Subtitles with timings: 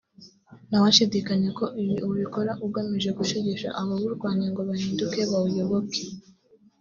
[0.69, 6.01] ntawashidikanya ko ibi ubikora ugamije gushegesha abawurwanya ngo bahinduke bawuyoboke